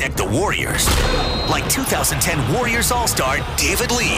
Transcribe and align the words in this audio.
dissect 0.00 0.16
the 0.16 0.24
Warriors. 0.24 0.86
Like 1.50 1.68
2010 1.68 2.54
Warriors 2.54 2.90
All 2.90 3.06
Star 3.06 3.36
David 3.56 3.90
Lee. 3.90 4.16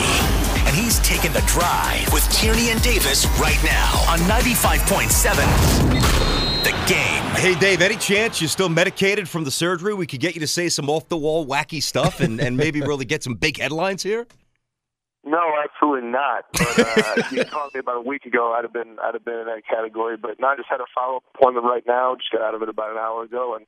And 0.64 0.76
he's 0.76 1.00
taking 1.00 1.32
the 1.32 1.42
drive 1.46 2.12
with 2.12 2.22
Tierney 2.30 2.70
and 2.70 2.80
Davis 2.82 3.26
right 3.40 3.58
now 3.64 4.04
on 4.08 4.20
95.7 4.20 5.34
The 6.62 6.70
Game. 6.86 7.24
Hey, 7.34 7.56
Dave, 7.58 7.82
any 7.82 7.96
chance 7.96 8.40
you're 8.40 8.46
still 8.48 8.68
medicated 8.68 9.28
from 9.28 9.42
the 9.42 9.50
surgery? 9.50 9.92
We 9.94 10.06
could 10.06 10.20
get 10.20 10.34
you 10.34 10.40
to 10.40 10.46
say 10.46 10.68
some 10.68 10.88
off 10.88 11.08
the 11.08 11.16
wall, 11.16 11.44
wacky 11.46 11.82
stuff 11.82 12.20
and, 12.20 12.40
and 12.40 12.56
maybe 12.56 12.80
really 12.80 13.04
get 13.04 13.24
some 13.24 13.34
big 13.34 13.58
headlines 13.58 14.04
here? 14.04 14.28
No, 15.24 15.54
absolutely 15.62 16.08
not. 16.08 16.44
But 16.52 16.78
uh, 16.78 17.22
you 17.30 17.44
called 17.44 17.72
me 17.74 17.80
about 17.80 17.98
a 17.98 18.00
week 18.00 18.24
ago, 18.26 18.54
I'd 18.56 18.64
have 18.64 18.72
been 18.72 18.96
I'd 19.02 19.14
have 19.14 19.24
been 19.24 19.38
in 19.38 19.46
that 19.46 19.62
category. 19.68 20.16
But 20.16 20.40
no, 20.40 20.48
I 20.48 20.56
just 20.56 20.68
had 20.68 20.80
a 20.80 20.84
follow 20.94 21.18
up 21.18 21.24
appointment 21.34 21.66
right 21.66 21.84
now. 21.86 22.16
Just 22.16 22.32
got 22.32 22.42
out 22.42 22.54
of 22.54 22.62
it 22.62 22.68
about 22.68 22.90
an 22.90 22.98
hour 22.98 23.22
ago, 23.22 23.54
and 23.54 23.66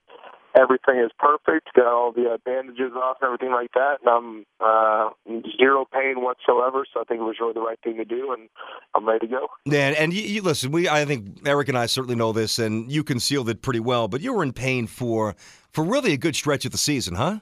everything 0.57 0.98
is 0.98 1.12
perfect. 1.18 1.68
Got 1.75 1.86
all 1.86 2.12
the 2.12 2.35
uh, 2.35 2.39
bandages 2.45 2.93
off 2.96 3.18
and 3.21 3.27
everything 3.27 3.53
like 3.53 3.71
that, 3.75 3.98
and 4.04 4.08
I'm 4.11 4.46
uh, 4.61 5.11
zero 5.58 5.86
pain 5.93 6.22
whatsoever. 6.22 6.85
So 6.93 7.00
I 7.00 7.04
think 7.04 7.21
it 7.21 7.25
was 7.25 7.36
really 7.40 7.53
the 7.53 7.61
right 7.61 7.79
thing 7.85 7.99
to 7.99 8.05
do, 8.05 8.32
and 8.32 8.49
I'm 8.94 9.07
ready 9.07 9.27
to 9.27 9.32
go. 9.32 9.49
Yeah, 9.64 9.94
and 9.96 10.13
you, 10.13 10.22
you 10.22 10.43
listen. 10.43 10.72
We 10.72 10.89
I 10.89 11.05
think 11.05 11.46
Eric 11.46 11.68
and 11.68 11.79
I 11.79 11.86
certainly 11.86 12.16
know 12.16 12.32
this, 12.32 12.58
and 12.58 12.91
you 12.91 13.05
concealed 13.05 13.49
it 13.49 13.63
pretty 13.63 13.80
well. 13.80 14.08
But 14.08 14.22
you 14.22 14.32
were 14.32 14.43
in 14.43 14.52
pain 14.52 14.89
for 14.89 15.36
for 15.71 15.85
really 15.85 16.13
a 16.13 16.18
good 16.18 16.35
stretch 16.35 16.64
of 16.64 16.72
the 16.72 16.79
season, 16.79 17.14
huh? 17.14 17.39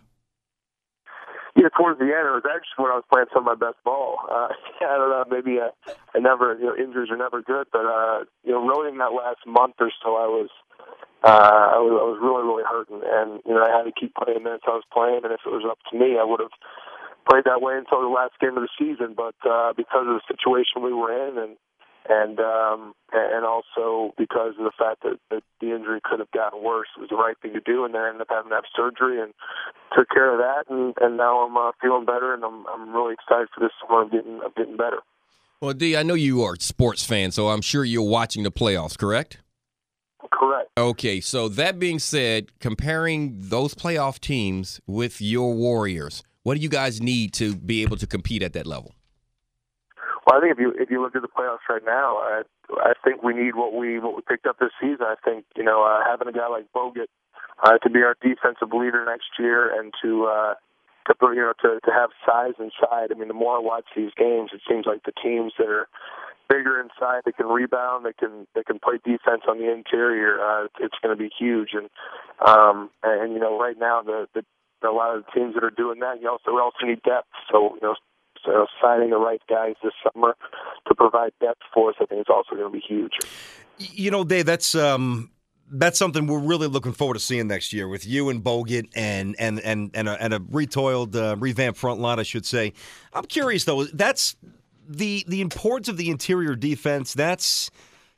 Yeah, 1.54 1.68
towards 1.76 2.00
the 2.00 2.08
end, 2.08 2.24
it 2.24 2.32
was 2.32 2.48
actually 2.48 2.80
when 2.80 2.92
I 2.92 2.96
was 2.96 3.08
playing 3.12 3.28
some 3.28 3.44
of 3.44 3.52
my 3.52 3.60
best 3.60 3.76
ball. 3.84 4.24
Uh, 4.24 4.48
I 4.88 4.96
don't 4.96 5.12
know, 5.12 5.24
maybe 5.28 5.60
I, 5.60 5.68
I 6.16 6.18
never, 6.18 6.56
you 6.56 6.64
know, 6.64 6.76
injuries 6.76 7.12
are 7.12 7.20
never 7.20 7.42
good, 7.42 7.68
but 7.72 7.84
uh, 7.84 8.24
you 8.44 8.52
know, 8.52 8.64
really 8.64 8.88
in 8.88 8.98
that 8.98 9.12
last 9.12 9.44
month 9.44 9.76
or 9.78 9.92
so, 10.00 10.16
I 10.16 10.28
was, 10.32 10.48
uh, 11.20 11.76
I 11.76 11.78
was, 11.78 11.92
I 11.92 12.06
was 12.08 12.18
really, 12.24 12.44
really 12.48 12.64
hurting, 12.64 13.04
and 13.04 13.44
you 13.44 13.52
know, 13.52 13.60
I 13.60 13.68
had 13.68 13.84
to 13.84 13.92
keep 13.92 14.16
playing 14.16 14.42
minutes 14.42 14.64
I 14.64 14.80
was 14.80 14.88
playing, 14.88 15.28
and 15.28 15.32
if 15.32 15.44
it 15.44 15.52
was 15.52 15.68
up 15.68 15.78
to 15.92 15.94
me, 15.98 16.16
I 16.16 16.24
would 16.24 16.40
have 16.40 16.56
played 17.28 17.44
that 17.44 17.60
way 17.60 17.76
until 17.76 18.00
the 18.00 18.08
last 18.08 18.32
game 18.40 18.56
of 18.56 18.64
the 18.64 18.72
season. 18.80 19.12
But 19.12 19.36
uh, 19.44 19.76
because 19.76 20.08
of 20.08 20.16
the 20.18 20.26
situation 20.26 20.80
we 20.80 20.96
were 20.96 21.12
in, 21.12 21.36
and 21.36 21.60
and 22.08 22.40
um, 22.40 22.94
and 23.12 23.44
also 23.44 24.12
because 24.18 24.54
of 24.58 24.64
the 24.64 24.72
fact 24.76 25.02
that, 25.02 25.18
that 25.30 25.42
the 25.60 25.74
injury 25.74 26.00
could 26.02 26.18
have 26.18 26.30
gotten 26.30 26.62
worse, 26.62 26.88
it 26.96 27.00
was 27.00 27.10
the 27.10 27.16
right 27.16 27.36
thing 27.40 27.52
to 27.52 27.60
do, 27.60 27.84
and 27.84 27.94
then 27.94 28.02
I 28.02 28.08
ended 28.08 28.22
up 28.22 28.28
having 28.30 28.50
to 28.50 28.56
have 28.56 28.64
surgery 28.74 29.20
and 29.20 29.32
took 29.96 30.08
care 30.08 30.32
of 30.32 30.38
that, 30.38 30.72
and, 30.72 30.94
and 31.00 31.16
now 31.16 31.46
I'm 31.46 31.56
uh, 31.56 31.72
feeling 31.80 32.04
better, 32.04 32.34
and 32.34 32.44
I'm 32.44 32.66
I'm 32.66 32.94
really 32.94 33.14
excited 33.14 33.48
for 33.54 33.60
this 33.60 33.72
summer. 33.80 34.02
I'm 34.02 34.10
getting 34.10 34.40
I'm 34.44 34.52
getting 34.56 34.76
better. 34.76 34.98
Well, 35.60 35.74
D, 35.74 35.96
I 35.96 36.02
know 36.02 36.14
you 36.14 36.42
are 36.42 36.54
a 36.54 36.60
sports 36.60 37.04
fan, 37.04 37.30
so 37.30 37.48
I'm 37.48 37.62
sure 37.62 37.84
you're 37.84 38.02
watching 38.02 38.42
the 38.42 38.50
playoffs, 38.50 38.98
correct? 38.98 39.38
Correct. 40.32 40.70
Okay, 40.76 41.20
so 41.20 41.48
that 41.50 41.78
being 41.78 42.00
said, 42.00 42.58
comparing 42.58 43.34
those 43.36 43.74
playoff 43.74 44.18
teams 44.18 44.80
with 44.88 45.20
your 45.20 45.54
Warriors, 45.54 46.24
what 46.42 46.54
do 46.54 46.60
you 46.60 46.68
guys 46.68 47.00
need 47.00 47.32
to 47.34 47.54
be 47.54 47.82
able 47.82 47.96
to 47.98 48.06
compete 48.08 48.42
at 48.42 48.52
that 48.54 48.66
level? 48.66 48.94
Well, 50.32 50.40
I 50.40 50.44
think 50.44 50.56
if 50.56 50.60
you 50.60 50.72
if 50.80 50.90
you 50.90 51.02
look 51.02 51.14
at 51.14 51.20
the 51.20 51.28
playoffs 51.28 51.68
right 51.68 51.84
now, 51.84 52.16
I 52.16 52.42
I 52.80 52.92
think 53.04 53.22
we 53.22 53.34
need 53.34 53.54
what 53.54 53.74
we 53.74 53.98
what 53.98 54.16
we 54.16 54.22
picked 54.22 54.46
up 54.46 54.58
this 54.58 54.72
season. 54.80 55.02
I 55.04 55.16
think 55.22 55.44
you 55.56 55.62
know 55.62 55.84
uh, 55.84 56.00
having 56.08 56.26
a 56.26 56.32
guy 56.32 56.48
like 56.48 56.72
Bogut 56.74 57.12
uh, 57.62 57.76
to 57.78 57.90
be 57.90 58.00
our 58.00 58.16
defensive 58.22 58.72
leader 58.72 59.04
next 59.04 59.28
year 59.38 59.68
and 59.78 59.92
to 60.02 60.24
uh, 60.24 60.54
to 61.08 61.14
you 61.34 61.42
know 61.42 61.52
to 61.60 61.80
to 61.84 61.92
have 61.92 62.10
size 62.24 62.54
inside. 62.58 63.12
I 63.12 63.14
mean, 63.18 63.28
the 63.28 63.34
more 63.34 63.58
I 63.58 63.60
watch 63.60 63.84
these 63.94 64.12
games, 64.16 64.50
it 64.54 64.62
seems 64.66 64.86
like 64.86 65.02
the 65.04 65.12
teams 65.22 65.52
that 65.58 65.68
are 65.68 65.86
bigger 66.48 66.80
inside, 66.80 67.22
that 67.26 67.36
can 67.36 67.46
rebound, 67.46 68.06
that 68.06 68.16
can 68.16 68.46
that 68.54 68.64
can 68.64 68.78
play 68.78 68.96
defense 69.04 69.42
on 69.46 69.58
the 69.58 69.70
interior. 69.70 70.40
Uh, 70.40 70.68
it's 70.80 70.96
going 71.02 71.14
to 71.14 71.22
be 71.22 71.28
huge, 71.28 71.74
and 71.74 71.90
um, 72.40 72.88
and 73.02 73.34
you 73.34 73.38
know 73.38 73.60
right 73.60 73.78
now 73.78 74.00
the 74.00 74.28
the 74.32 74.44
a 74.82 74.90
lot 74.90 75.14
of 75.14 75.24
the 75.24 75.30
teams 75.30 75.54
that 75.54 75.62
are 75.62 75.70
doing 75.70 76.00
that, 76.00 76.22
you 76.22 76.28
also 76.28 76.56
also 76.56 76.86
need 76.86 77.02
depth. 77.02 77.28
So 77.52 77.74
you 77.74 77.80
know 77.82 77.96
so 78.44 78.66
signing 78.80 79.10
the 79.10 79.18
right 79.18 79.42
guys 79.48 79.74
this 79.82 79.92
summer 80.02 80.36
to 80.88 80.94
provide 80.94 81.32
depth 81.40 81.62
for 81.72 81.90
us, 81.90 81.96
I 82.00 82.06
think, 82.06 82.22
is 82.22 82.26
also 82.28 82.56
going 82.56 82.70
to 82.70 82.70
be 82.70 82.84
huge. 82.86 83.12
You 83.78 84.10
know, 84.10 84.24
Dave, 84.24 84.46
that's 84.46 84.74
um, 84.74 85.30
that's 85.70 85.98
something 85.98 86.26
we're 86.26 86.38
really 86.38 86.68
looking 86.68 86.92
forward 86.92 87.14
to 87.14 87.20
seeing 87.20 87.48
next 87.48 87.72
year 87.72 87.88
with 87.88 88.06
you 88.06 88.28
and 88.28 88.42
Bogut 88.42 88.88
and 88.94 89.34
and 89.38 89.60
and 89.60 89.90
and 89.94 90.08
a, 90.08 90.22
and 90.22 90.34
a 90.34 90.40
retoiled, 90.40 91.16
uh, 91.16 91.36
revamped 91.38 91.78
front 91.78 92.00
line, 92.00 92.18
I 92.18 92.24
should 92.24 92.46
say. 92.46 92.72
I'm 93.12 93.24
curious 93.24 93.64
though. 93.64 93.84
That's 93.84 94.36
the 94.88 95.24
the 95.26 95.40
importance 95.40 95.88
of 95.88 95.96
the 95.96 96.10
interior 96.10 96.54
defense. 96.54 97.14
That's 97.14 97.70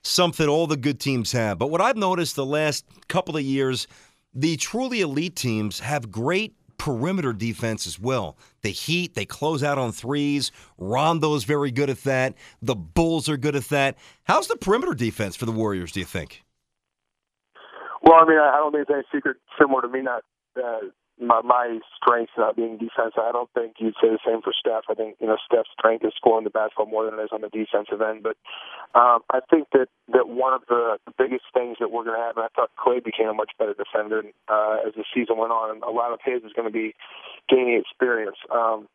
something 0.02 0.48
all 0.48 0.66
the 0.66 0.76
good 0.76 1.00
teams 1.00 1.32
have. 1.32 1.58
But 1.58 1.70
what 1.70 1.80
I've 1.80 1.96
noticed 1.96 2.36
the 2.36 2.44
last 2.44 2.84
couple 3.08 3.36
of 3.36 3.42
years, 3.42 3.86
the 4.34 4.56
truly 4.56 5.00
elite 5.00 5.36
teams 5.36 5.80
have 5.80 6.10
great 6.10 6.54
perimeter 6.78 7.32
defense 7.32 7.86
as 7.86 7.98
well. 7.98 8.36
The 8.62 8.70
Heat, 8.70 9.14
they 9.14 9.24
close 9.24 9.62
out 9.62 9.78
on 9.78 9.92
threes. 9.92 10.52
Rondo's 10.78 11.44
very 11.44 11.70
good 11.70 11.90
at 11.90 12.02
that. 12.04 12.34
The 12.62 12.74
Bulls 12.74 13.28
are 13.28 13.36
good 13.36 13.56
at 13.56 13.68
that. 13.70 13.96
How's 14.24 14.48
the 14.48 14.56
perimeter 14.56 14.94
defense 14.94 15.36
for 15.36 15.46
the 15.46 15.52
Warriors, 15.52 15.92
do 15.92 16.00
you 16.00 16.06
think? 16.06 16.42
Well, 18.02 18.16
I 18.20 18.26
mean, 18.26 18.38
I 18.38 18.56
don't 18.58 18.72
think 18.72 18.82
it's 18.82 18.90
any 18.92 19.02
secret, 19.12 19.38
similar 19.58 19.82
to 19.82 19.88
me 19.88 20.02
not 20.02 20.22
uh, 20.62 20.78
my, 21.20 21.40
my 21.42 21.78
strength 21.96 22.32
not 22.36 22.56
being 22.56 22.76
defense. 22.76 23.14
I 23.16 23.30
don't 23.30 23.50
think 23.54 23.74
you'd 23.78 23.94
say 24.02 24.10
the 24.10 24.18
same 24.26 24.42
for 24.42 24.52
Steph. 24.52 24.90
I 24.90 24.94
think 24.94 25.16
you 25.20 25.26
know 25.26 25.36
Steph's 25.46 25.70
strength 25.78 26.04
is 26.04 26.12
scoring 26.16 26.44
the 26.44 26.50
basketball 26.50 26.86
more 26.86 27.04
than 27.04 27.18
it 27.18 27.22
is 27.22 27.30
on 27.32 27.42
the 27.42 27.48
defensive 27.48 28.02
end. 28.02 28.22
But 28.22 28.36
um, 28.98 29.22
I 29.30 29.38
think 29.48 29.68
that 29.72 29.86
that 30.12 30.28
one 30.28 30.52
of 30.52 30.62
the 30.68 30.98
biggest 31.16 31.44
things 31.54 31.76
that 31.78 31.90
we're 31.90 32.04
going 32.04 32.18
to 32.18 32.22
have, 32.22 32.36
and 32.36 32.44
I 32.44 32.52
thought 32.54 32.70
Klay 32.74 33.02
became 33.02 33.28
a 33.28 33.34
much 33.34 33.52
better 33.58 33.74
defender 33.74 34.22
uh, 34.48 34.82
as 34.86 34.94
the 34.94 35.04
season 35.14 35.38
went 35.38 35.52
on, 35.52 35.70
and 35.70 35.82
a 35.82 35.90
lot 35.90 36.12
of 36.12 36.18
his 36.24 36.42
is 36.42 36.52
going 36.52 36.68
to 36.68 36.74
be 36.74 36.94
gaining 37.48 37.78
experience. 37.78 38.38
Um, 38.50 38.88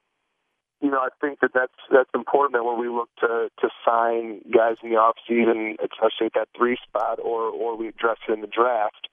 you 0.82 0.92
know, 0.92 1.00
I 1.00 1.10
think 1.20 1.40
that 1.42 1.52
that's 1.54 1.76
that's 1.92 2.12
important 2.16 2.54
that 2.54 2.64
when 2.64 2.80
we 2.80 2.88
look 2.88 3.10
to 3.20 3.50
to 3.60 3.68
sign 3.88 4.42
guys 4.52 4.76
in 4.84 4.92
the 4.92 4.96
off 4.96 5.16
season, 5.28 5.76
especially 5.80 6.28
at 6.28 6.36
that 6.36 6.50
three 6.56 6.78
spot, 6.84 7.20
or 7.20 7.48
or 7.48 7.76
we 7.76 7.88
address 7.88 8.18
it 8.28 8.32
in 8.32 8.42
the 8.42 8.48
draft 8.48 9.09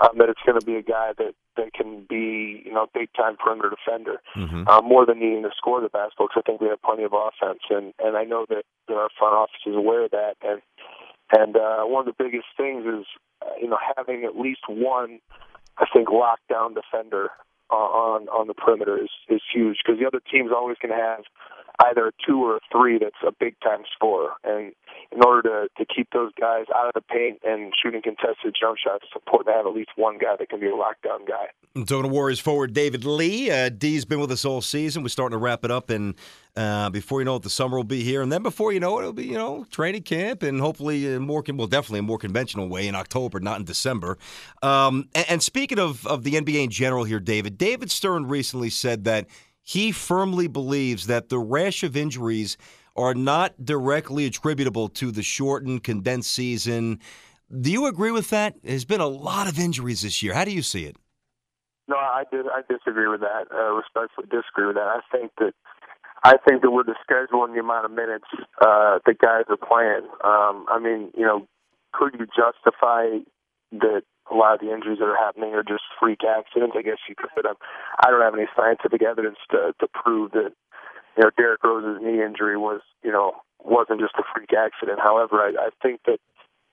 um, 0.00 0.16
that 0.18 0.28
it's 0.28 0.40
going 0.46 0.58
to 0.58 0.64
be 0.64 0.76
a 0.76 0.82
guy 0.82 1.12
that 1.18 1.34
that 1.56 1.72
can 1.72 2.06
be 2.08 2.62
you 2.64 2.72
know 2.72 2.86
big 2.94 3.08
time 3.14 3.36
perimeter 3.36 3.70
defender 3.70 4.20
mm-hmm. 4.36 4.66
um, 4.68 4.84
more 4.84 5.04
than 5.04 5.20
needing 5.20 5.42
to 5.42 5.50
score 5.56 5.80
the 5.80 5.88
basketball 5.88 6.28
because 6.28 6.42
I 6.44 6.48
think 6.48 6.60
we 6.60 6.68
have 6.68 6.82
plenty 6.82 7.04
of 7.04 7.12
offense 7.12 7.60
and 7.70 7.92
and 7.98 8.16
I 8.16 8.24
know 8.24 8.46
that, 8.48 8.64
that 8.88 8.94
our 8.94 9.08
front 9.18 9.34
office 9.34 9.62
is 9.66 9.76
aware 9.76 10.04
of 10.04 10.10
that 10.12 10.34
and 10.42 10.62
and 11.32 11.56
uh, 11.56 11.84
one 11.84 12.06
of 12.08 12.14
the 12.16 12.24
biggest 12.24 12.46
things 12.56 12.84
is 12.86 13.06
uh, 13.42 13.54
you 13.60 13.68
know 13.68 13.78
having 13.96 14.24
at 14.24 14.36
least 14.36 14.62
one 14.68 15.20
I 15.78 15.86
think 15.92 16.08
lockdown 16.08 16.74
defender 16.74 17.30
on 17.70 18.28
on 18.28 18.46
the 18.48 18.54
perimeter 18.54 18.98
is 18.98 19.10
is 19.28 19.40
huge 19.52 19.78
because 19.84 20.00
the 20.00 20.06
other 20.06 20.20
team's 20.30 20.50
always 20.52 20.76
going 20.82 20.96
to 20.96 21.00
have 21.00 21.24
either 21.86 22.08
a 22.08 22.12
two 22.26 22.42
or 22.42 22.56
a 22.56 22.60
three 22.72 22.98
that's 22.98 23.22
a 23.26 23.32
big 23.32 23.54
time 23.60 23.82
scorer. 23.94 24.32
And 24.44 24.72
in 25.12 25.24
order 25.24 25.42
to, 25.42 25.84
to 25.84 25.94
keep 25.94 26.08
those 26.12 26.30
guys 26.38 26.66
out 26.74 26.86
of 26.86 26.94
the 26.94 27.00
paint 27.00 27.40
and 27.44 27.72
shooting 27.80 28.00
contested 28.02 28.54
jump 28.58 28.78
shots, 28.78 29.04
it's 29.04 29.16
important 29.16 29.48
to 29.48 29.56
have 29.56 29.66
at 29.66 29.74
least 29.74 29.90
one 29.96 30.18
guy 30.18 30.36
that 30.38 30.48
can 30.48 30.60
be 30.60 30.66
a 30.66 30.72
lockdown 30.72 31.26
guy. 31.26 31.48
Zona 31.86 32.08
Warriors 32.08 32.40
forward 32.40 32.72
David 32.72 33.04
Lee. 33.04 33.50
Uh, 33.50 33.68
D's 33.68 34.04
been 34.04 34.20
with 34.20 34.32
us 34.32 34.44
all 34.44 34.60
season. 34.60 35.02
We're 35.02 35.08
starting 35.08 35.38
to 35.38 35.42
wrap 35.42 35.64
it 35.64 35.70
up, 35.70 35.88
and 35.88 36.14
uh, 36.56 36.90
before 36.90 37.20
you 37.20 37.24
know 37.24 37.36
it, 37.36 37.42
the 37.42 37.50
summer 37.50 37.76
will 37.76 37.84
be 37.84 38.02
here, 38.02 38.22
and 38.22 38.32
then 38.32 38.42
before 38.42 38.72
you 38.72 38.80
know 38.80 38.98
it, 38.98 39.02
it'll 39.02 39.12
be 39.12 39.26
you 39.26 39.38
know 39.38 39.64
training 39.70 40.02
camp, 40.02 40.42
and 40.42 40.60
hopefully 40.60 41.18
more 41.18 41.44
well, 41.54 41.68
definitely 41.68 42.00
a 42.00 42.02
more 42.02 42.18
conventional 42.18 42.68
way 42.68 42.88
in 42.88 42.96
October, 42.96 43.38
not 43.38 43.60
in 43.60 43.64
December. 43.64 44.18
Um, 44.62 45.08
and, 45.14 45.26
and 45.28 45.42
speaking 45.42 45.78
of 45.78 46.04
of 46.08 46.24
the 46.24 46.34
NBA 46.34 46.64
in 46.64 46.70
general, 46.70 47.04
here, 47.04 47.20
David, 47.20 47.56
David 47.56 47.90
Stern 47.90 48.26
recently 48.26 48.70
said 48.70 49.04
that 49.04 49.28
he 49.62 49.92
firmly 49.92 50.48
believes 50.48 51.06
that 51.06 51.28
the 51.28 51.38
rash 51.38 51.84
of 51.84 51.96
injuries 51.96 52.56
are 53.00 53.14
not 53.14 53.64
directly 53.64 54.26
attributable 54.26 54.88
to 54.88 55.10
the 55.10 55.22
shortened, 55.22 55.82
condensed 55.84 56.30
season. 56.30 57.00
Do 57.60 57.72
you 57.72 57.86
agree 57.86 58.10
with 58.10 58.30
that? 58.30 58.54
There's 58.62 58.84
been 58.84 59.00
a 59.00 59.08
lot 59.08 59.48
of 59.48 59.58
injuries 59.58 60.02
this 60.02 60.22
year. 60.22 60.34
How 60.34 60.44
do 60.44 60.52
you 60.52 60.62
see 60.62 60.84
it? 60.84 60.96
No, 61.88 61.96
I 61.96 62.24
did. 62.30 62.46
I 62.46 62.62
disagree 62.68 63.08
with 63.08 63.20
that. 63.20 63.50
Uh, 63.52 63.72
respectfully, 63.72 64.28
disagree 64.30 64.66
with 64.66 64.76
that. 64.76 64.86
I 64.86 65.00
think 65.10 65.32
that 65.38 65.54
I 66.22 66.36
think 66.46 66.62
that 66.62 66.70
with 66.70 66.86
the 66.86 66.94
schedule 67.02 67.44
and 67.44 67.54
the 67.54 67.60
amount 67.60 67.86
of 67.86 67.90
minutes 67.90 68.26
uh, 68.60 69.00
the 69.06 69.14
guys 69.14 69.44
are 69.48 69.56
playing, 69.56 70.06
um, 70.22 70.66
I 70.68 70.78
mean, 70.78 71.10
you 71.16 71.26
know, 71.26 71.48
could 71.92 72.14
you 72.14 72.26
justify 72.26 73.24
that 73.72 74.02
a 74.30 74.34
lot 74.34 74.54
of 74.54 74.60
the 74.60 74.72
injuries 74.72 74.98
that 74.98 75.06
are 75.06 75.16
happening 75.16 75.54
are 75.54 75.62
just 75.62 75.82
freak 75.98 76.20
accidents. 76.22 76.74
I 76.78 76.82
guess 76.82 77.02
you 77.08 77.14
could. 77.14 77.46
Um, 77.46 77.56
I 78.02 78.10
don't 78.10 78.22
have 78.22 78.34
any 78.34 78.46
scientific 78.56 79.02
evidence 79.02 79.38
to 79.50 79.74
to 79.80 79.86
prove 79.92 80.32
that 80.32 80.52
you 81.16 81.24
know 81.24 81.30
Derrick 81.36 81.62
Rose's 81.64 82.02
knee 82.02 82.22
injury 82.22 82.56
was 82.56 82.80
you 83.02 83.12
know 83.12 83.32
wasn't 83.62 84.00
just 84.00 84.14
a 84.18 84.22
freak 84.34 84.50
accident. 84.52 85.00
However, 85.02 85.36
I, 85.36 85.52
I 85.58 85.68
think 85.82 86.00
that 86.06 86.18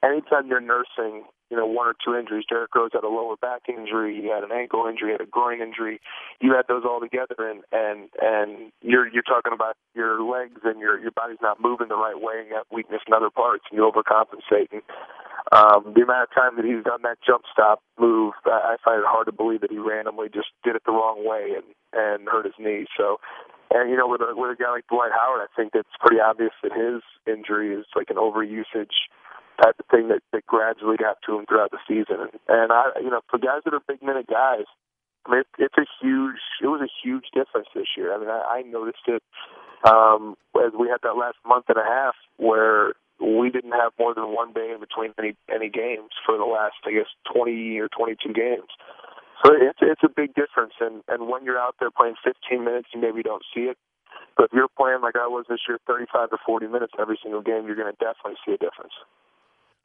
anytime 0.03 0.47
you're 0.47 0.61
nursing 0.61 1.23
you 1.49 1.55
know, 1.55 1.65
one 1.65 1.87
or 1.87 1.95
two 2.03 2.15
injuries. 2.15 2.45
Derrick 2.49 2.73
Rose 2.75 2.91
had 2.93 3.03
a 3.03 3.07
lower 3.07 3.37
back 3.37 3.69
injury, 3.69 4.19
he 4.21 4.27
had 4.27 4.43
an 4.43 4.51
ankle 4.51 4.85
injury, 4.87 5.09
he 5.09 5.11
had 5.13 5.21
a 5.21 5.29
groin 5.29 5.61
injury. 5.61 6.01
You 6.41 6.53
had 6.53 6.67
those 6.67 6.83
all 6.83 6.99
together, 6.99 7.35
and 7.39 7.63
and 7.71 8.09
and 8.21 8.71
you're 8.81 9.07
you're 9.07 9.23
talking 9.23 9.53
about 9.53 9.75
your 9.95 10.21
legs 10.21 10.61
and 10.63 10.79
your 10.79 10.99
your 10.99 11.11
body's 11.11 11.41
not 11.41 11.61
moving 11.61 11.87
the 11.87 11.95
right 11.95 12.19
way, 12.19 12.39
and 12.39 12.49
you 12.49 12.55
have 12.55 12.67
weakness 12.71 13.01
in 13.07 13.13
other 13.13 13.29
parts, 13.29 13.63
and 13.71 13.77
you 13.77 13.89
overcompensate. 13.89 14.71
And 14.71 14.81
Um, 15.49 15.93
the 15.95 16.01
amount 16.03 16.27
of 16.27 16.35
time 16.35 16.57
that 16.57 16.65
he's 16.65 16.83
done 16.83 17.03
that 17.03 17.19
jump 17.25 17.43
stop 17.53 17.79
move, 17.97 18.33
I, 18.45 18.75
I 18.75 18.77
find 18.83 18.99
it 18.99 19.07
hard 19.07 19.27
to 19.27 19.31
believe 19.31 19.61
that 19.61 19.71
he 19.71 19.77
randomly 19.77 20.27
just 20.27 20.51
did 20.65 20.75
it 20.75 20.83
the 20.85 20.91
wrong 20.91 21.23
way 21.23 21.55
and 21.55 21.63
and 21.93 22.27
hurt 22.27 22.43
his 22.43 22.59
knee. 22.59 22.85
So, 22.97 23.21
and 23.71 23.89
you 23.89 23.97
know, 23.97 24.07
with 24.07 24.21
a 24.21 24.35
with 24.35 24.51
a 24.51 24.61
guy 24.61 24.71
like 24.71 24.87
Dwight 24.87 25.11
Howard, 25.11 25.41
I 25.41 25.49
think 25.55 25.71
it's 25.75 25.89
pretty 25.99 26.21
obvious 26.21 26.53
that 26.63 26.71
his 26.71 27.01
injury 27.27 27.73
is 27.73 27.85
like 27.95 28.09
an 28.09 28.17
overusage 28.17 28.95
type 29.61 29.75
of 29.79 29.85
thing 29.89 30.07
that, 30.09 30.21
that 30.31 30.45
gradually 30.45 30.97
got 30.97 31.17
to 31.25 31.37
him 31.37 31.45
throughout 31.45 31.71
the 31.71 31.81
season. 31.87 32.29
And, 32.47 32.71
I, 32.71 32.91
you 33.01 33.09
know, 33.09 33.21
for 33.29 33.39
guys 33.39 33.61
that 33.65 33.73
are 33.73 33.81
big 33.87 34.03
minute 34.03 34.27
guys, 34.27 34.65
I 35.25 35.31
mean, 35.31 35.39
it, 35.41 35.47
it's 35.57 35.77
a 35.77 35.85
huge, 36.01 36.39
it 36.61 36.67
was 36.67 36.81
a 36.81 36.91
huge 37.03 37.25
difference 37.33 37.67
this 37.73 37.87
year. 37.97 38.13
I 38.13 38.19
mean, 38.19 38.29
I, 38.29 38.59
I 38.59 38.61
noticed 38.61 39.05
it 39.07 39.23
um, 39.83 40.35
as 40.55 40.73
we 40.77 40.87
had 40.87 41.01
that 41.03 41.17
last 41.17 41.37
month 41.45 41.65
and 41.69 41.77
a 41.77 41.83
half 41.83 42.15
where 42.37 42.93
we 43.19 43.49
didn't 43.49 43.73
have 43.73 43.91
more 43.99 44.13
than 44.13 44.33
one 44.33 44.53
day 44.53 44.71
in 44.73 44.79
between 44.79 45.13
any 45.17 45.35
any 45.53 45.69
games 45.69 46.13
for 46.25 46.37
the 46.37 46.45
last, 46.45 46.77
I 46.85 46.91
guess, 46.91 47.09
20 47.33 47.79
or 47.79 47.89
22 47.89 48.33
games. 48.33 48.69
So 49.45 49.53
it's 49.53 49.79
it's 49.81 50.01
a 50.03 50.09
big 50.09 50.33
difference, 50.33 50.73
and 50.79 51.03
and 51.07 51.29
when 51.29 51.43
you're 51.45 51.59
out 51.59 51.75
there 51.79 51.91
playing 51.91 52.15
15 52.23 52.63
minutes, 52.63 52.89
you 52.93 53.01
maybe 53.01 53.21
don't 53.21 53.43
see 53.53 53.61
it. 53.61 53.77
But 54.35 54.45
if 54.45 54.53
you're 54.53 54.67
playing 54.67 55.01
like 55.01 55.15
I 55.15 55.27
was 55.27 55.45
this 55.49 55.59
year, 55.67 55.77
35 55.87 56.31
to 56.31 56.37
40 56.45 56.67
minutes 56.67 56.93
every 56.99 57.19
single 57.21 57.41
game, 57.41 57.65
you're 57.65 57.75
going 57.75 57.91
to 57.91 57.97
definitely 57.99 58.37
see 58.45 58.53
a 58.53 58.57
difference. 58.57 58.93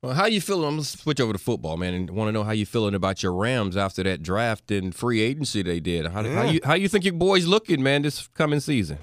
Well, 0.03 0.15
how 0.15 0.27
you 0.27 0.41
feeling? 0.41 0.65
I'm 0.65 0.75
gonna 0.75 0.85
switch 0.85 1.21
over 1.21 1.33
to 1.33 1.39
football, 1.39 1.77
man, 1.77 1.95
and 1.95 2.11
want 2.11 2.29
to 2.29 2.33
know 2.33 2.43
how 2.43 2.51
you 2.51 2.67
feeling 2.67 2.95
about 2.95 3.23
your 3.23 3.33
Rams 3.33 3.77
after 3.77 4.03
that 4.03 4.23
draft 4.23 4.71
and 4.71 4.93
free 4.95 5.21
agency 5.21 5.63
they 5.63 5.79
did. 5.79 6.07
How, 6.07 6.23
yeah. 6.23 6.35
how 6.35 6.43
you 6.43 6.61
how 6.65 6.75
you 6.75 6.89
think 6.89 7.05
your 7.05 7.15
boys 7.15 7.47
looking, 7.47 7.83
man, 7.83 8.03
this 8.03 8.27
coming 8.29 8.59
season? 8.59 8.99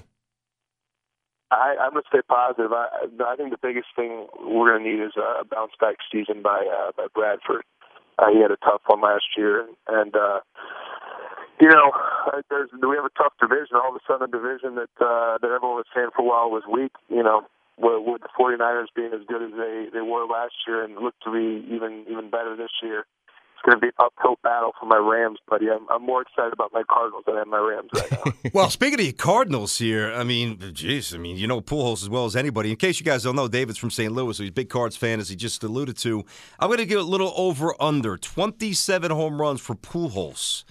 I, 1.50 1.74
I'm 1.80 1.90
going 1.92 2.02
to 2.04 2.08
stay 2.08 2.22
positive. 2.28 2.72
I, 2.72 2.86
I 3.26 3.36
think 3.36 3.50
the 3.50 3.58
biggest 3.60 3.88
thing 3.96 4.26
we're 4.40 4.70
going 4.70 4.84
to 4.84 4.90
need 4.90 5.02
is 5.02 5.12
a 5.16 5.44
bounce 5.44 5.72
back 5.80 5.96
season 6.12 6.42
by 6.42 6.58
uh, 6.58 6.92
by 6.96 7.06
Bradford. 7.14 7.64
Uh, 8.20 8.28
he 8.32 8.40
had 8.40 8.50
a 8.50 8.60
tough 8.60 8.82
one 8.86 9.00
last 9.00 9.24
year, 9.36 9.66
and 9.88 10.14
uh, 10.14 10.40
you 11.60 11.68
know, 11.68 11.92
there's 12.50 12.68
we 12.72 12.96
have 12.96 13.08
a 13.08 13.16
tough 13.16 13.32
division. 13.40 13.80
All 13.80 13.90
of 13.90 13.96
a 13.96 14.04
sudden, 14.06 14.28
a 14.28 14.30
division 14.30 14.76
that 14.76 14.92
uh, 15.00 15.38
that 15.40 15.48
everyone 15.48 15.80
was 15.80 15.88
saying 15.94 16.12
for 16.14 16.22
a 16.22 16.28
while 16.28 16.50
was 16.50 16.64
weak. 16.68 16.92
You 17.08 17.22
know, 17.22 17.48
with 17.80 18.20
the 18.20 18.28
49ers 18.36 18.92
being 18.94 19.12
as 19.14 19.24
good 19.26 19.40
as 19.42 19.52
they 19.56 19.88
they 19.92 20.04
were 20.04 20.26
last 20.26 20.52
year 20.66 20.84
and 20.84 20.96
look 20.96 21.14
to 21.24 21.32
be 21.32 21.64
even 21.72 22.04
even 22.08 22.28
better 22.28 22.56
this 22.56 22.72
year, 22.82 23.04
it's 23.60 23.66
going 23.66 23.78
to 23.78 23.80
be 23.80 23.88
an 23.88 24.06
uphill 24.06 24.38
battle 24.42 24.72
for 24.78 24.86
my 24.86 24.96
Rams, 24.96 25.38
buddy. 25.48 25.66
I'm, 25.70 25.86
I'm 25.90 26.02
more 26.02 26.22
excited 26.22 26.52
about 26.52 26.72
my 26.72 26.82
Cardinals 26.90 27.24
than 27.26 27.36
I 27.36 27.42
am 27.42 27.50
my 27.50 27.58
Rams 27.58 27.90
right 27.94 28.10
now. 28.12 28.32
well, 28.54 28.70
speaking 28.70 28.94
of 28.94 29.04
the 29.04 29.12
Cardinals 29.12 29.76
here, 29.76 30.12
I 30.12 30.24
mean, 30.24 30.56
jeez, 30.56 31.14
I 31.14 31.18
mean, 31.18 31.36
you 31.36 31.46
know 31.46 31.60
Pujols 31.60 32.02
as 32.02 32.08
well 32.08 32.24
as 32.24 32.36
anybody. 32.36 32.70
In 32.70 32.76
case 32.76 32.98
you 33.00 33.04
guys 33.04 33.22
don't 33.22 33.36
know, 33.36 33.48
David's 33.48 33.78
from 33.78 33.90
St. 33.90 34.12
Louis, 34.12 34.34
so 34.36 34.42
he's 34.42 34.50
a 34.50 34.52
big 34.52 34.70
Cards 34.70 34.96
fan, 34.96 35.20
as 35.20 35.28
he 35.28 35.36
just 35.36 35.62
alluded 35.62 35.98
to. 35.98 36.24
I'm 36.58 36.68
going 36.68 36.78
to 36.78 36.86
give 36.86 37.00
a 37.00 37.02
little 37.02 37.34
over 37.36 37.74
under 37.80 38.16
27 38.16 39.10
home 39.10 39.40
runs 39.40 39.60
for 39.60 39.74
Pujols. 39.74 40.64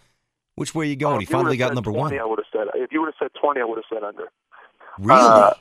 Which 0.55 0.73
way 0.73 0.85
are 0.85 0.89
you 0.89 0.95
going? 0.95 1.17
Oh, 1.17 1.19
he 1.19 1.25
finally 1.25 1.57
got 1.57 1.75
number 1.75 1.91
20, 1.91 1.99
one. 1.99 2.19
I 2.19 2.25
would 2.25 2.39
have 2.39 2.45
said. 2.51 2.67
If 2.73 2.91
you 2.91 3.01
would 3.01 3.13
have 3.19 3.29
said 3.31 3.39
20, 3.39 3.61
I 3.61 3.65
would 3.65 3.77
have 3.77 3.85
said 3.93 4.03
under. 4.03 4.29
Really? 4.97 5.21
Uh, 5.21 5.53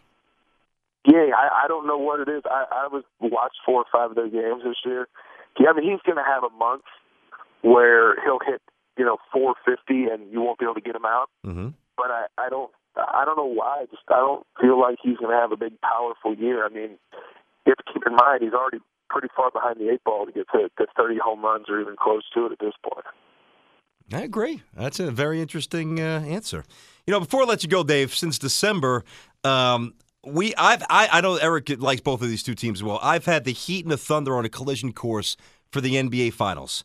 yeah, 1.06 1.30
I, 1.36 1.64
I 1.64 1.68
don't 1.68 1.86
know 1.86 1.98
what 1.98 2.20
it 2.20 2.28
is. 2.28 2.42
I, 2.46 2.64
I 2.70 2.88
was 2.88 3.04
watched 3.20 3.56
four 3.66 3.80
or 3.80 3.84
five 3.92 4.10
of 4.10 4.16
their 4.16 4.28
games 4.28 4.62
this 4.64 4.76
year. 4.84 5.08
Yeah, 5.60 5.70
I 5.70 5.72
mean, 5.74 5.90
he's 5.90 6.00
going 6.06 6.16
to 6.16 6.24
have 6.24 6.42
a 6.42 6.50
month 6.56 6.82
where 7.62 8.20
he'll 8.22 8.40
hit 8.44 8.60
you 8.96 9.04
know 9.04 9.18
450 9.32 10.12
and 10.12 10.32
you 10.32 10.40
won't 10.40 10.58
be 10.58 10.64
able 10.64 10.74
to 10.74 10.80
get 10.80 10.96
him 10.96 11.06
out. 11.06 11.30
Mm-hmm. 11.46 11.68
But 11.96 12.10
I, 12.10 12.26
I 12.38 12.48
don't 12.48 12.70
I 12.96 13.24
don't 13.24 13.36
know 13.36 13.46
why. 13.46 13.82
I 13.82 13.86
just 13.86 14.02
I 14.08 14.16
don't 14.16 14.46
feel 14.60 14.80
like 14.80 14.98
he's 15.02 15.16
going 15.16 15.30
to 15.30 15.40
have 15.40 15.52
a 15.52 15.56
big 15.56 15.80
powerful 15.80 16.34
year. 16.34 16.64
I 16.64 16.68
mean, 16.68 16.98
you 17.66 17.74
have 17.74 17.78
to 17.78 17.92
keep 17.92 18.02
in 18.06 18.14
mind 18.14 18.42
he's 18.42 18.52
already 18.52 18.78
pretty 19.08 19.28
far 19.34 19.50
behind 19.50 19.80
the 19.80 19.90
eight 19.90 20.04
ball 20.04 20.26
to 20.26 20.32
get 20.32 20.46
to, 20.52 20.68
to 20.76 20.86
30 20.96 21.18
home 21.18 21.42
runs 21.42 21.66
or 21.68 21.80
even 21.80 21.96
close 21.96 22.24
to 22.34 22.46
it 22.46 22.52
at 22.52 22.58
this 22.58 22.74
point. 22.82 23.06
I 24.12 24.22
agree. 24.22 24.62
That's 24.74 25.00
a 25.00 25.10
very 25.10 25.40
interesting 25.40 26.00
uh, 26.00 26.24
answer. 26.26 26.64
You 27.06 27.12
know, 27.12 27.20
before 27.20 27.42
I 27.42 27.44
let 27.44 27.62
you 27.62 27.68
go, 27.68 27.84
Dave, 27.84 28.14
since 28.14 28.38
December, 28.38 29.04
um, 29.44 29.94
we 30.26 30.54
I've 30.56 30.82
I, 30.90 31.08
I 31.12 31.20
know 31.20 31.36
Eric 31.36 31.70
likes 31.80 32.00
both 32.00 32.22
of 32.22 32.28
these 32.28 32.42
two 32.42 32.54
teams 32.54 32.82
well. 32.82 32.98
I've 33.02 33.26
had 33.26 33.44
the 33.44 33.52
Heat 33.52 33.84
and 33.84 33.92
the 33.92 33.98
Thunder 33.98 34.36
on 34.36 34.44
a 34.44 34.48
collision 34.48 34.92
course 34.92 35.36
for 35.70 35.80
the 35.80 35.94
NBA 35.94 36.32
Finals. 36.32 36.84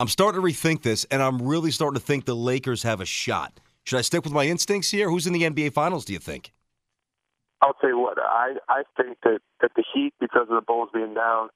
I'm 0.00 0.08
starting 0.08 0.40
to 0.40 0.46
rethink 0.46 0.80
this, 0.80 1.04
and 1.10 1.22
I'm 1.22 1.42
really 1.42 1.70
starting 1.70 2.00
to 2.00 2.04
think 2.04 2.24
the 2.24 2.34
Lakers 2.34 2.84
have 2.84 3.02
a 3.02 3.04
shot. 3.04 3.60
Should 3.84 3.98
I 3.98 4.00
stick 4.00 4.24
with 4.24 4.32
my 4.32 4.46
instincts 4.46 4.90
here? 4.90 5.10
Who's 5.10 5.26
in 5.26 5.34
the 5.34 5.42
NBA 5.42 5.74
Finals? 5.74 6.06
Do 6.06 6.14
you 6.14 6.18
think? 6.18 6.54
I'll 7.60 7.74
tell 7.74 7.90
you 7.90 7.98
what. 7.98 8.16
I 8.18 8.54
I 8.70 8.84
think 8.96 9.18
that 9.24 9.40
that 9.60 9.72
the 9.76 9.84
Heat, 9.92 10.14
because 10.18 10.46
of 10.48 10.54
the 10.54 10.62
Bulls 10.66 10.88
being 10.94 11.12
down, 11.12 11.50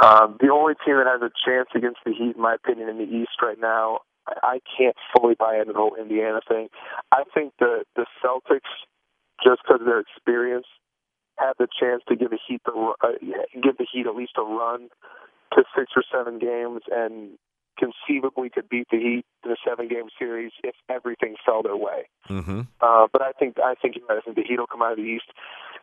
um, 0.00 0.38
the 0.40 0.48
only 0.48 0.72
team 0.86 0.96
that 0.96 1.06
has 1.06 1.20
a 1.20 1.30
chance 1.44 1.68
against 1.74 1.98
the 2.06 2.12
Heat, 2.12 2.36
in 2.36 2.40
my 2.40 2.54
opinion, 2.54 2.88
in 2.88 2.96
the 2.96 3.04
East 3.04 3.42
right 3.42 3.60
now. 3.60 4.00
I, 4.26 4.60
can't 4.78 4.96
fully 5.14 5.34
buy 5.38 5.58
into 5.58 5.74
the 5.74 5.78
whole 5.78 5.96
Indiana 6.00 6.40
thing. 6.48 6.68
I 7.12 7.24
think 7.34 7.52
the 7.60 7.84
the 7.94 8.06
Celtics, 8.24 8.72
just 9.44 9.60
because 9.62 9.82
of 9.82 9.86
their 9.86 10.00
experience, 10.00 10.64
have 11.36 11.56
the 11.58 11.68
chance 11.78 12.02
to 12.08 12.16
give 12.16 12.30
the 12.30 12.38
Heat 12.48 12.62
the 12.64 12.94
uh, 13.02 13.08
give 13.62 13.76
the 13.76 13.86
Heat 13.92 14.06
at 14.06 14.16
least 14.16 14.32
a 14.38 14.42
run 14.42 14.88
to 15.52 15.64
six 15.76 15.92
or 15.94 16.02
seven 16.10 16.38
games 16.38 16.80
and 16.90 17.36
conceivably 17.78 18.50
could 18.50 18.68
beat 18.68 18.88
the 18.90 18.98
Heat 18.98 19.24
in 19.44 19.50
a 19.50 19.56
seven-game 19.66 20.08
series 20.18 20.52
if 20.62 20.74
everything 20.88 21.36
fell 21.44 21.62
their 21.62 21.76
way. 21.76 22.08
Mm-hmm. 22.28 22.62
Uh, 22.80 23.06
but 23.12 23.22
I 23.22 23.32
think 23.32 23.56
I 23.58 23.74
think 23.80 23.96
you're 23.96 24.06
right. 24.06 24.18
I 24.18 24.20
think 24.20 24.36
the 24.36 24.42
Heat 24.42 24.58
will 24.58 24.66
come 24.66 24.82
out 24.82 24.92
of 24.92 24.98
the 24.98 25.04
East. 25.04 25.26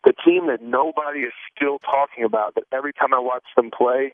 The 0.03 0.13
team 0.25 0.47
that 0.47 0.61
nobody 0.61 1.21
is 1.21 1.33
still 1.55 1.77
talking 1.79 2.23
about, 2.23 2.55
but 2.55 2.63
every 2.71 2.93
time 2.93 3.13
I 3.13 3.19
watch 3.19 3.43
them 3.55 3.69
play, 3.69 4.13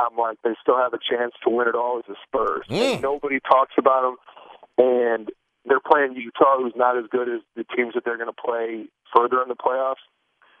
I'm 0.00 0.16
like 0.16 0.38
they 0.44 0.54
still 0.60 0.76
have 0.76 0.92
a 0.94 0.98
chance 0.98 1.32
to 1.44 1.50
win 1.50 1.68
it 1.68 1.74
all. 1.74 1.98
Is 1.98 2.04
the 2.08 2.16
Spurs? 2.26 2.66
Mm. 2.68 3.02
nobody 3.02 3.40
talks 3.40 3.74
about 3.78 4.02
them, 4.02 4.16
and 4.78 5.30
they're 5.64 5.80
playing 5.80 6.14
Utah, 6.16 6.58
who's 6.58 6.74
not 6.76 6.96
as 6.96 7.04
good 7.10 7.28
as 7.28 7.40
the 7.56 7.64
teams 7.76 7.94
that 7.94 8.04
they're 8.04 8.16
going 8.16 8.30
to 8.30 8.42
play 8.42 8.86
further 9.14 9.42
in 9.42 9.48
the 9.48 9.56
playoffs. 9.56 10.04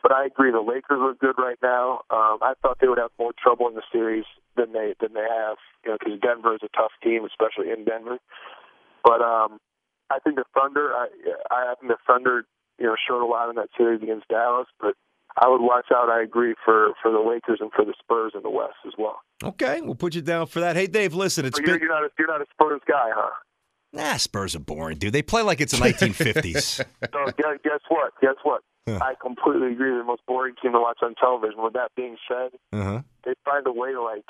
But 0.02 0.12
I 0.12 0.26
agree, 0.26 0.52
the 0.52 0.60
Lakers 0.60 1.00
are 1.00 1.14
good 1.14 1.36
right 1.42 1.58
now. 1.62 2.02
Um, 2.10 2.38
I 2.40 2.54
thought 2.62 2.78
they 2.80 2.88
would 2.88 2.98
have 2.98 3.10
more 3.18 3.32
trouble 3.40 3.68
in 3.68 3.74
the 3.74 3.82
series 3.92 4.24
than 4.56 4.72
they 4.72 4.94
than 5.00 5.12
they 5.14 5.26
have, 5.26 5.56
you 5.84 5.90
know, 5.90 5.98
because 5.98 6.20
Denver 6.20 6.54
is 6.54 6.60
a 6.62 6.76
tough 6.76 6.92
team, 7.02 7.24
especially 7.24 7.72
in 7.72 7.84
Denver. 7.84 8.18
But 9.02 9.20
um, 9.22 9.58
I 10.10 10.18
think 10.20 10.36
the 10.36 10.44
Thunder, 10.54 10.92
I, 10.94 11.08
I 11.50 11.74
think 11.80 11.90
the 11.90 11.98
Thunder, 12.06 12.44
you 12.78 12.86
know, 12.86 12.96
showed 12.96 13.24
a 13.24 13.26
lot 13.26 13.50
in 13.50 13.56
that 13.56 13.68
series 13.76 14.02
against 14.02 14.28
Dallas. 14.28 14.68
But 14.80 14.94
I 15.40 15.48
would 15.48 15.60
watch 15.60 15.86
out. 15.94 16.08
I 16.08 16.22
agree 16.22 16.54
for 16.64 16.92
for 17.02 17.10
the 17.10 17.18
Lakers 17.18 17.58
and 17.60 17.70
for 17.72 17.84
the 17.84 17.94
Spurs 17.98 18.32
in 18.34 18.42
the 18.42 18.50
West 18.50 18.78
as 18.86 18.92
well. 18.96 19.20
Okay, 19.42 19.80
we'll 19.80 19.94
put 19.94 20.14
you 20.14 20.22
down 20.22 20.46
for 20.46 20.60
that. 20.60 20.76
Hey, 20.76 20.86
Dave, 20.86 21.14
listen, 21.14 21.44
it's 21.44 21.58
you're, 21.58 21.66
been... 21.66 21.80
you're 21.80 21.90
not 21.90 22.04
a, 22.04 22.10
you're 22.18 22.28
not 22.28 22.40
a 22.40 22.46
Spurs 22.52 22.80
guy, 22.88 23.10
huh? 23.14 23.30
Nah, 23.92 24.16
Spurs 24.18 24.54
are 24.54 24.60
boring, 24.60 24.98
dude. 24.98 25.12
They 25.12 25.22
play 25.22 25.42
like 25.42 25.60
it's 25.60 25.72
the 25.72 25.84
1950s. 25.84 26.84
so 27.12 27.24
guess, 27.24 27.58
guess 27.64 27.80
what? 27.88 28.12
Guess 28.20 28.36
what? 28.42 28.62
I 28.96 29.14
completely 29.20 29.72
agree. 29.72 29.90
They're 29.90 29.98
the 29.98 30.04
most 30.04 30.24
boring 30.26 30.54
team 30.62 30.72
to 30.72 30.80
watch 30.80 30.98
on 31.02 31.14
television. 31.14 31.62
With 31.62 31.74
that 31.74 31.90
being 31.94 32.16
said, 32.26 32.56
uh-huh. 32.72 33.02
they 33.24 33.34
find 33.44 33.66
a 33.66 33.72
way 33.72 33.92
to 33.92 34.00
like 34.00 34.24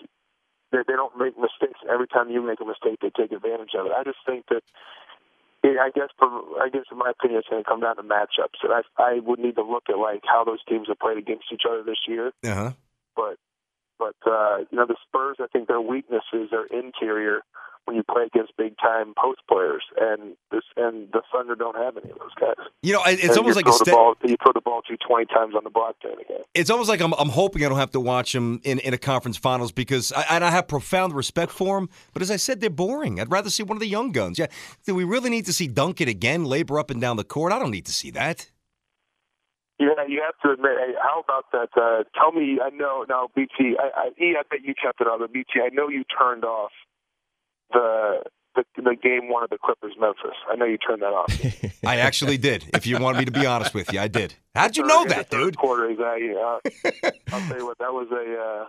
they, 0.72 0.78
they 0.86 0.94
don't 0.94 1.16
make 1.18 1.38
mistakes. 1.38 1.78
Every 1.90 2.08
time 2.08 2.30
you 2.30 2.42
make 2.42 2.60
a 2.60 2.64
mistake, 2.64 2.98
they 3.00 3.10
take 3.10 3.32
advantage 3.32 3.74
of 3.78 3.86
it. 3.86 3.92
I 3.92 4.04
just 4.04 4.18
think 4.26 4.46
that. 4.50 4.62
I 5.64 5.90
guess, 5.94 6.08
for, 6.18 6.28
I 6.62 6.70
guess, 6.72 6.84
in 6.90 6.98
my 6.98 7.10
opinion, 7.10 7.40
it's 7.40 7.48
going 7.48 7.62
to 7.62 7.68
come 7.68 7.80
down 7.80 7.96
to 7.96 8.02
matchups, 8.02 8.62
and 8.62 8.72
I, 8.72 8.80
I 8.96 9.18
would 9.18 9.38
need 9.38 9.56
to 9.56 9.62
look 9.62 9.84
at 9.90 9.98
like 9.98 10.22
how 10.24 10.42
those 10.42 10.62
teams 10.66 10.88
have 10.88 10.98
played 10.98 11.18
against 11.18 11.44
each 11.52 11.62
other 11.68 11.82
this 11.82 11.98
year. 12.06 12.32
Uh-huh. 12.42 12.72
But, 13.14 13.36
but 13.98 14.14
uh, 14.24 14.58
you 14.70 14.78
know, 14.78 14.86
the 14.86 14.96
Spurs, 15.06 15.36
I 15.40 15.46
think 15.52 15.68
their 15.68 15.80
weaknesses 15.80 16.52
are 16.52 16.64
interior 16.66 17.42
when 17.88 17.96
you 17.96 18.02
play 18.02 18.24
against 18.24 18.54
big 18.58 18.76
time 18.76 19.14
post 19.16 19.40
players, 19.48 19.82
and 19.98 20.36
this 20.52 20.60
and 20.76 21.08
the 21.10 21.22
Thunder 21.32 21.54
don't 21.54 21.74
have 21.74 21.96
any 21.96 22.10
of 22.10 22.18
those 22.18 22.34
guys. 22.38 22.66
You 22.82 22.92
know, 22.92 23.00
it's 23.06 23.22
and 23.22 23.38
almost 23.38 23.56
like 23.56 23.66
a 23.66 23.72
st- 23.72 23.96
ball, 23.96 24.14
you 24.22 24.36
throw 24.42 24.52
the 24.52 24.60
ball 24.60 24.82
to 24.82 24.96
twenty 24.98 25.24
times 25.24 25.54
on 25.56 25.64
the 25.64 25.70
block 25.70 25.96
during 26.02 26.20
again. 26.20 26.42
It's 26.52 26.68
almost 26.68 26.90
like 26.90 27.00
I'm, 27.00 27.14
I'm 27.14 27.30
hoping 27.30 27.64
I 27.64 27.68
don't 27.70 27.78
have 27.78 27.92
to 27.92 28.00
watch 28.00 28.34
them 28.34 28.60
in, 28.62 28.78
in 28.80 28.92
a 28.92 28.98
conference 28.98 29.38
finals 29.38 29.72
because 29.72 30.12
I, 30.12 30.26
and 30.28 30.44
I 30.44 30.50
have 30.50 30.68
profound 30.68 31.14
respect 31.14 31.50
for 31.50 31.80
them. 31.80 31.88
But 32.12 32.20
as 32.20 32.30
I 32.30 32.36
said, 32.36 32.60
they're 32.60 32.68
boring. 32.68 33.20
I'd 33.20 33.32
rather 33.32 33.48
see 33.48 33.62
one 33.62 33.78
of 33.78 33.80
the 33.80 33.88
young 33.88 34.12
guns. 34.12 34.38
Yeah, 34.38 34.48
do 34.84 34.94
we 34.94 35.04
really 35.04 35.30
need 35.30 35.46
to 35.46 35.54
see 35.54 35.66
Duncan 35.66 36.08
again 36.08 36.44
labor 36.44 36.78
up 36.78 36.90
and 36.90 37.00
down 37.00 37.16
the 37.16 37.24
court? 37.24 37.54
I 37.54 37.58
don't 37.58 37.70
need 37.70 37.86
to 37.86 37.92
see 37.92 38.10
that. 38.10 38.50
Yeah, 39.80 40.04
you 40.06 40.20
have 40.26 40.34
to 40.42 40.52
admit. 40.52 40.76
Hey, 40.76 40.92
how 41.00 41.20
about 41.20 41.46
that? 41.52 41.70
Uh, 41.80 42.02
tell 42.20 42.32
me. 42.32 42.58
I 42.62 42.68
know 42.68 43.06
now, 43.08 43.28
BT. 43.34 43.76
I, 43.78 44.08
I, 44.08 44.08
e, 44.22 44.34
I 44.38 44.42
bet 44.50 44.60
you 44.62 44.74
kept 44.74 45.00
it 45.00 45.06
on, 45.06 45.20
but 45.20 45.32
BT. 45.32 45.60
I 45.64 45.70
know 45.72 45.88
you 45.88 46.04
turned 46.04 46.44
off 46.44 46.72
the 47.72 48.22
the, 48.54 48.64
the 48.82 48.96
game 48.96 49.28
one 49.30 49.44
of 49.44 49.50
the 49.50 49.58
Clippers 49.62 49.94
Memphis. 50.00 50.36
I 50.50 50.56
know 50.56 50.64
you 50.64 50.78
turned 50.78 51.02
that 51.02 51.12
off. 51.12 51.32
I 51.86 51.96
actually 51.98 52.38
did. 52.38 52.64
If 52.74 52.86
you 52.86 52.98
want 52.98 53.18
me 53.18 53.24
to 53.24 53.30
be 53.30 53.46
honest 53.46 53.74
with 53.74 53.92
you, 53.92 54.00
I 54.00 54.08
did. 54.08 54.34
How'd 54.54 54.76
you 54.76 54.84
know 54.84 55.04
that, 55.06 55.30
dude? 55.30 55.56
Quarter 55.56 55.90
is 55.90 55.98
that? 55.98 56.60
Uh, 57.02 57.10
I'll 57.32 57.48
tell 57.48 57.58
you 57.58 57.66
what. 57.66 57.78
That 57.78 57.92
was 57.92 58.08
a 58.10 58.64
uh, 58.64 58.66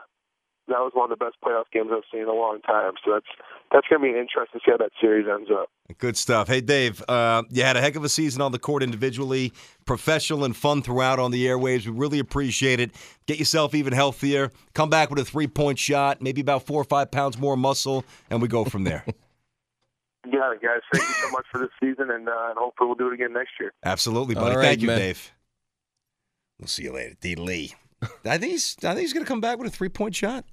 that 0.69 0.79
was 0.79 0.91
one 0.93 1.11
of 1.11 1.17
the 1.17 1.23
best 1.23 1.37
playoff 1.43 1.65
games 1.71 1.89
I've 1.91 2.03
seen 2.11 2.21
in 2.21 2.27
a 2.27 2.33
long 2.33 2.61
time. 2.61 2.93
So 3.03 3.13
that's 3.13 3.25
that's 3.71 3.87
going 3.87 4.01
to 4.01 4.03
be 4.07 4.09
an 4.09 4.17
interesting 4.19 4.59
to 4.59 4.65
see 4.65 4.71
how 4.71 4.77
that 4.77 4.91
series 4.99 5.27
ends 5.27 5.49
up. 5.51 5.69
Good 5.97 6.17
stuff. 6.17 6.47
Hey, 6.47 6.61
Dave, 6.61 7.03
uh, 7.07 7.43
you 7.49 7.63
had 7.63 7.77
a 7.77 7.81
heck 7.81 7.95
of 7.95 8.03
a 8.03 8.09
season 8.09 8.41
on 8.41 8.51
the 8.51 8.59
court 8.59 8.83
individually, 8.83 9.53
professional 9.85 10.43
and 10.43 10.55
fun 10.55 10.81
throughout 10.81 11.19
on 11.19 11.31
the 11.31 11.45
airwaves. 11.45 11.85
We 11.85 11.91
really 11.91 12.19
appreciate 12.19 12.79
it. 12.79 12.91
Get 13.25 13.37
yourself 13.37 13.75
even 13.75 13.93
healthier. 13.93 14.51
Come 14.73 14.89
back 14.89 15.09
with 15.09 15.19
a 15.19 15.25
three 15.25 15.47
point 15.47 15.79
shot, 15.79 16.21
maybe 16.21 16.41
about 16.41 16.65
four 16.65 16.81
or 16.81 16.85
five 16.85 17.11
pounds 17.11 17.37
more 17.37 17.57
muscle, 17.57 18.05
and 18.29 18.41
we 18.41 18.47
go 18.47 18.65
from 18.65 18.83
there. 18.83 19.03
yeah, 20.25 20.53
guys. 20.61 20.81
Thank 20.93 21.07
you 21.07 21.15
so 21.15 21.31
much 21.31 21.45
for 21.51 21.59
this 21.59 21.69
season, 21.79 22.11
and, 22.11 22.27
uh, 22.27 22.47
and 22.49 22.57
hopefully 22.57 22.87
we'll 22.87 22.95
do 22.95 23.07
it 23.09 23.13
again 23.13 23.33
next 23.33 23.51
year. 23.59 23.73
Absolutely, 23.83 24.35
buddy. 24.35 24.55
right, 24.55 24.63
Thank 24.63 24.81
you, 24.81 24.87
man. 24.87 24.99
Dave. 24.99 25.31
We'll 26.59 26.67
see 26.67 26.83
you 26.83 26.93
later. 26.93 27.15
D. 27.21 27.35
Lee. 27.35 27.73
I 28.25 28.37
think 28.37 28.51
he's, 28.51 28.77
I 28.83 28.89
think 28.89 29.01
he's 29.01 29.13
going 29.13 29.25
to 29.25 29.27
come 29.27 29.41
back 29.41 29.57
with 29.57 29.67
a 29.67 29.75
three 29.75 29.89
point 29.89 30.15
shot. 30.15 30.45